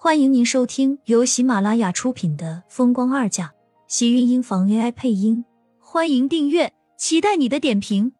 [0.00, 3.46] 欢迎您收听由喜马拉雅出品的《风光二嫁》，
[3.88, 5.44] 喜运音房 AI 配音。
[5.80, 8.12] 欢迎订阅，期待你的点评。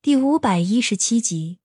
[0.00, 1.58] 第五百一十七集，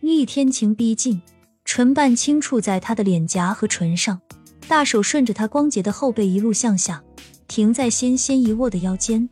[0.00, 1.22] 厉天晴逼近，
[1.64, 4.20] 唇瓣轻触在他的脸颊和唇上，
[4.66, 7.04] 大手顺着他光洁的后背一路向下，
[7.46, 9.30] 停在纤纤一握的腰间。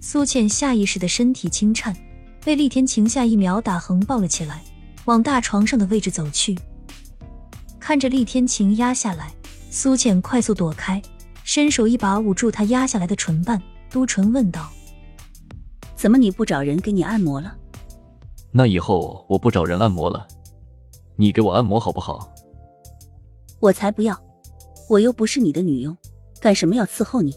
[0.00, 1.94] 苏倩下意识的身体轻颤。
[2.44, 4.62] 被厉天晴下一秒打横抱了起来，
[5.04, 6.58] 往大床上的位置走去。
[7.78, 9.32] 看着厉天晴压下来，
[9.70, 11.00] 苏浅快速躲开，
[11.44, 14.68] 伸手一把捂住他压下来的唇瓣，嘟唇问道
[15.94, 17.56] ：“怎么你不找人给你按摩了
[18.50, 20.26] ？”“那以后我不找人按摩了，
[21.16, 22.32] 你给我按摩好不好
[23.60, 24.20] ？”“我才不要，
[24.88, 25.96] 我又不是你的女佣，
[26.40, 27.32] 干什么要伺候你？”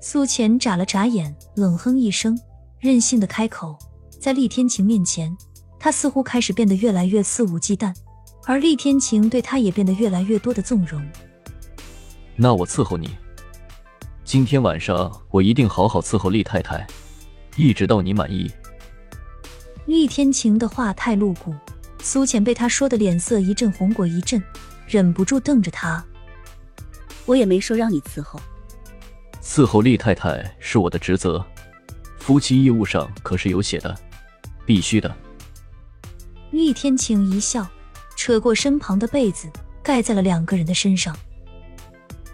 [0.00, 2.38] 苏浅眨了眨眼，冷哼一声，
[2.78, 3.78] 任性的开口。
[4.22, 5.36] 在厉天晴面前，
[5.80, 7.92] 他似乎开始变得越来越肆无忌惮，
[8.46, 11.04] 而厉天晴对他也变得越来越多的纵容。
[12.36, 13.10] 那我伺候你，
[14.22, 16.86] 今天晚上我一定好好伺候厉太太，
[17.56, 18.48] 一直到你满意。
[19.86, 21.52] 厉天晴的话太露骨，
[22.00, 24.40] 苏浅被他说的脸色一阵红过一阵，
[24.86, 26.00] 忍不住瞪着他。
[27.26, 28.40] 我也没说让你伺候，
[29.42, 31.44] 伺候厉太太是我的职责，
[32.20, 33.92] 夫妻义务上可是有写的。
[34.64, 35.14] 必须的。
[36.50, 37.66] 厉天晴一笑，
[38.16, 39.50] 扯过身旁的被子，
[39.82, 41.16] 盖在了两个人的身上。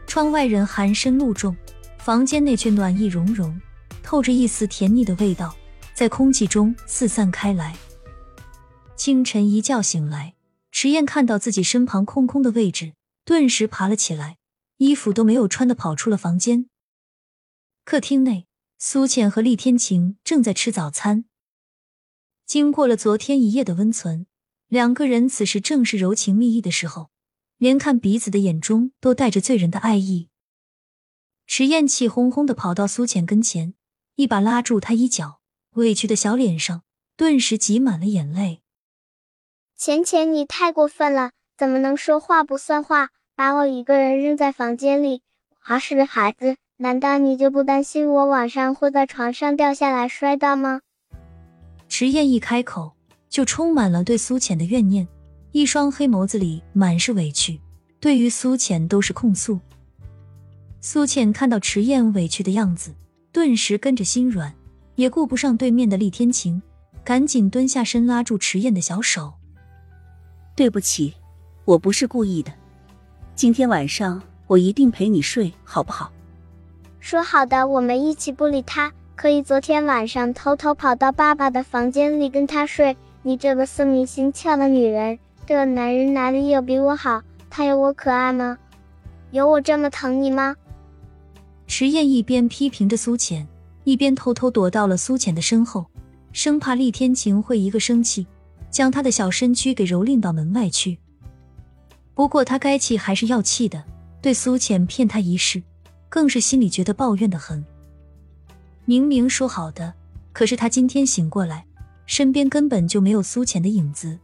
[0.07, 1.56] 窗外人寒深露重，
[1.99, 3.61] 房间内却暖意融融，
[4.03, 5.55] 透着一丝甜腻的味道，
[5.95, 7.77] 在空气中四散开来。
[8.97, 10.34] 清晨一觉醒来，
[10.73, 14.39] 迟燕看到自己身旁空空的位置，顿时爬了起来，
[14.79, 16.67] 衣服都没有穿的跑出了房间。
[17.84, 18.47] 客厅内，
[18.79, 21.27] 苏倩和厉天晴正在吃早餐。
[22.49, 24.25] 经过了昨天一夜的温存，
[24.69, 27.11] 两个人此时正是柔情蜜意的时候，
[27.59, 30.31] 连看彼此的眼中都带着醉人的爱意。
[31.47, 33.75] 迟燕气哄哄的跑到苏浅跟前，
[34.15, 35.41] 一把拉住她衣角，
[35.75, 36.84] 委屈的小脸上
[37.19, 38.62] 顿时挤满了眼泪。
[39.77, 45.21] 浅浅，你太过分了，怎么能说话不算话，把我一个人扔在房间里？
[45.51, 50.81] 我还是个孩子，难道你就不担心我晚上会在床上掉下来摔倒吗？
[51.98, 52.92] 迟燕一开口，
[53.28, 55.09] 就充满了对苏浅的怨念，
[55.50, 57.60] 一双黑眸子里满是委屈，
[57.98, 59.59] 对于苏浅都是控诉。
[60.81, 62.94] 苏浅看到迟燕委屈的样子，
[63.32, 64.54] 顿时跟着心软，
[64.94, 66.62] 也顾不上对面的厉天晴，
[67.03, 69.34] 赶紧蹲下身拉住迟燕的小手
[70.54, 71.15] ：“对不起，
[71.65, 72.53] 我不是故意的，
[73.34, 76.12] 今天晚上我一定陪你睡，好不好？”
[77.00, 78.92] 说好的，我们一起不理他。
[79.19, 85.19] 可以昨天晚上偷偷跑到爸爸的房间里跟他睡，你这个色迷心窍的女人！
[85.45, 87.21] 这个男人哪里有比我好？
[87.51, 88.57] 他有我可爱吗？
[89.33, 90.55] 有我这么疼你吗？
[91.67, 93.45] 迟燕一边批评着苏浅，
[93.83, 95.84] 一边偷偷躲到了苏浅的身后，
[96.31, 98.25] 生怕厉天晴会一个生气，
[98.71, 100.97] 将他的小身躯给蹂躏到门外去。
[102.15, 103.83] 不过他该气还是要气的，
[104.23, 105.61] 对苏浅骗他一事，
[106.09, 107.67] 更是心里觉得抱怨的很。
[108.88, 109.93] 明明说好的，
[110.32, 111.66] 可是他今天醒过来，
[112.06, 114.19] 身边根本就没有苏浅的影子。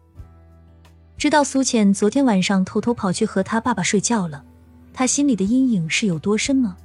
[1.19, 4.42] 知道苏浅昨天晚上偷偷跑去和他爸爸睡觉了，
[4.94, 6.78] 他心里的阴影是有多深吗？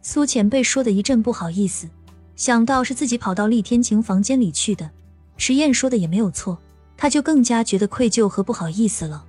[0.00, 1.86] 苏浅被说的一阵不好意思，
[2.34, 4.90] 想到是自己跑到厉天晴房间里去的，
[5.36, 6.56] 迟燕说的也没有错，
[6.96, 9.22] 他就更加觉得愧疚和不好意思了。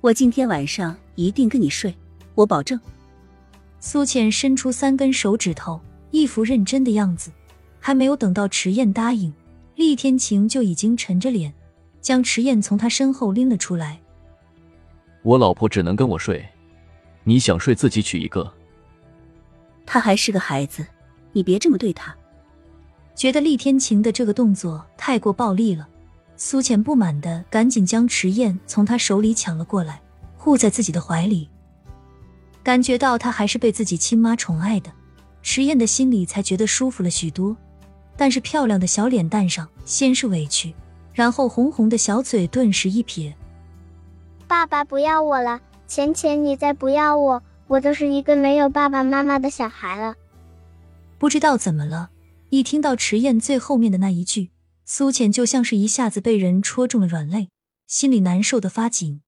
[0.00, 1.92] 我今天晚上一定跟你睡，
[2.36, 2.78] 我保证。
[3.80, 5.80] 苏浅伸出三根手指头。
[6.12, 7.32] 一副认真的样子，
[7.80, 9.32] 还没有等到迟燕答应，
[9.74, 11.52] 厉天晴就已经沉着脸，
[12.00, 13.98] 将迟燕从他身后拎了出来。
[15.22, 16.46] 我老婆只能跟我睡，
[17.24, 18.52] 你想睡自己娶一个。
[19.86, 20.86] 他还是个孩子，
[21.32, 22.14] 你别这么对他。
[23.14, 25.88] 觉得厉天晴的这个动作太过暴力了，
[26.36, 30.00] 苏浅不满的赶紧将迟燕从他手里抢了过来，
[30.36, 31.48] 护在自己的怀里，
[32.62, 34.92] 感觉到他还是被自己亲妈宠爱的。
[35.42, 37.56] 迟燕的心里才觉得舒服了许多，
[38.16, 40.74] 但是漂亮的小脸蛋上先是委屈，
[41.12, 43.34] 然后红红的小嘴顿时一撇
[44.46, 50.14] ：“爸爸不要我了，浅浅你再不要我，我就是一个没有爸爸妈妈的小孩了。”
[51.18, 52.10] 不知道怎么了，
[52.50, 54.50] 一听到迟燕最后面的那一句，
[54.84, 57.48] 苏浅就像是一下子被人戳中了软肋，
[57.86, 59.22] 心里难受的发紧，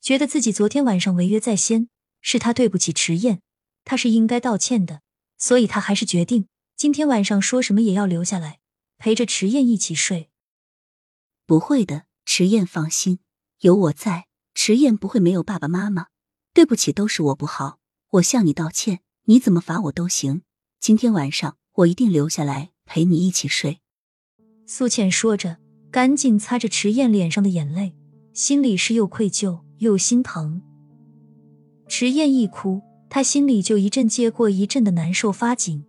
[0.00, 1.88] 觉得自己昨天晚上违约在先，
[2.20, 3.40] 是他对不起迟燕。
[3.88, 5.00] 他是应该道歉的，
[5.38, 6.46] 所以他还是决定
[6.76, 8.58] 今天晚上说什么也要留下来，
[8.98, 10.28] 陪着迟燕一起睡。
[11.46, 13.20] 不会的，迟燕放心，
[13.60, 16.08] 有我在，迟燕不会没有爸爸妈妈。
[16.52, 17.78] 对不起，都是我不好，
[18.10, 19.00] 我向你道歉。
[19.24, 20.42] 你怎么罚我都行。
[20.78, 23.80] 今天晚上我一定留下来陪你一起睡。
[24.66, 25.56] 苏倩说着，
[25.90, 27.94] 赶紧擦着迟燕脸上的眼泪，
[28.34, 30.60] 心里是又愧疚又心疼。
[31.88, 35.84] 迟燕一哭，他心里就一阵接过一阵的难受发紧。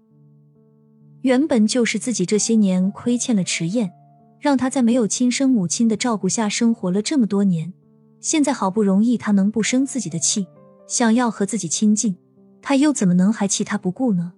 [1.22, 3.92] 原本就是自己这些年亏欠了迟燕，
[4.40, 7.74] 让他在没有亲生母亲的照顾下生活了这么多年。
[8.22, 10.48] 现在好不容易他能不生自己的气，
[10.88, 12.16] 想要和自己亲近，
[12.62, 14.34] 他又怎么能还弃她不顾呢？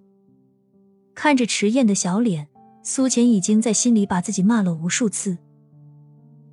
[1.14, 2.48] 看着迟燕的小脸，
[2.82, 5.38] 苏浅已经在心里把自己骂了无数次。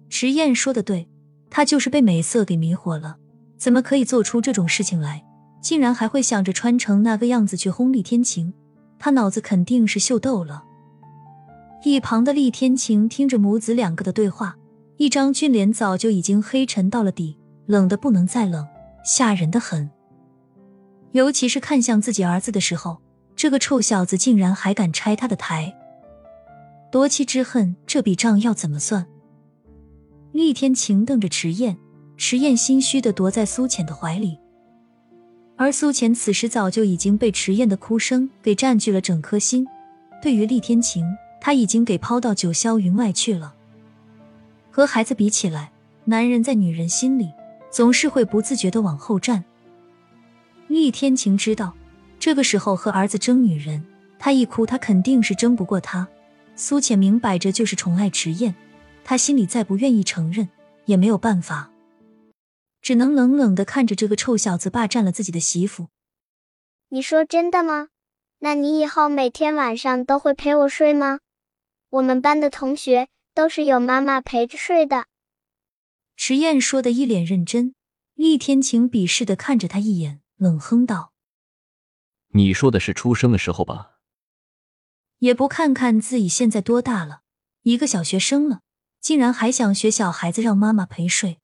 [0.09, 1.07] 迟燕说的对，
[1.49, 3.17] 他就是被美色给迷惑了，
[3.57, 5.23] 怎么可以做出这种事情来？
[5.61, 8.53] 竟然还会想着穿成那个样子去轰厉天晴。
[8.97, 10.63] 他脑子肯定是秀逗了。
[11.83, 14.57] 一旁的厉天晴听着母子两个的对话，
[14.97, 18.67] 一张俊脸早就已经黑沉到了底，冷的不能再冷，
[19.05, 19.89] 吓人的很。
[21.13, 23.01] 尤其是看向自己儿子的时候，
[23.35, 25.73] 这个臭小子竟然还敢拆他的台，
[26.91, 29.07] 夺妻之恨，这笔账要怎么算？
[30.33, 31.77] 厉天晴瞪着迟燕，
[32.17, 34.37] 迟燕心虚的躲在苏浅的怀里。
[35.61, 39.67] 而苏浅此时早就已经被迟燕的哭声给占据了整颗心，
[40.21, 41.05] 对于厉天晴，
[41.41, 43.53] 他已经给抛到九霄云外去了。
[44.71, 45.69] 和孩子比起来，
[46.05, 47.29] 男人在女人心里
[47.69, 49.43] 总是会不自觉的往后站。
[50.69, 51.75] 厉天晴知道，
[52.17, 53.83] 这个时候和儿子争女人，
[54.17, 56.07] 他一哭，他肯定是争不过他。
[56.55, 58.55] 苏浅明摆着就是宠爱迟燕，
[59.03, 60.47] 他心里再不愿意承认，
[60.85, 61.69] 也没有办法。
[62.81, 65.89] 只能冷冷的看着这个臭小子霸占了自己的媳妇。
[66.89, 67.89] 你说真的吗？
[68.39, 71.19] 那你以后每天晚上都会陪我睡吗？
[71.89, 75.07] 我们班的同学都是有妈妈陪着睡的。
[76.15, 77.75] 迟燕说的一脸认真，
[78.13, 81.11] 厉天晴鄙视的看着他一眼，冷哼道
[82.33, 83.99] ：“你说的是出生的时候吧？
[85.17, 87.21] 也不看看自己现在多大了，
[87.63, 88.61] 一个小学生了，
[89.01, 91.39] 竟然还想学小孩子让妈妈陪睡。”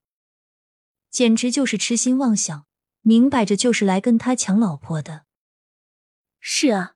[1.15, 2.65] 简直就是痴心妄想，
[3.00, 5.23] 明摆着就是来跟他抢老婆的。
[6.41, 6.95] 是啊，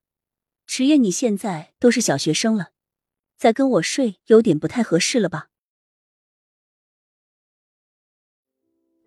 [0.68, 2.72] 迟燕，你现在都是小学生了，
[3.38, 5.48] 再跟我睡有点不太合适了吧？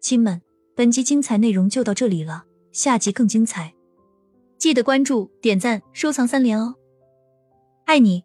[0.00, 0.40] 亲们，
[0.74, 3.74] 本集精彩内容就到这里了，下集更精彩，
[4.56, 6.76] 记得关注、点赞、收藏三连哦！
[7.84, 8.24] 爱你。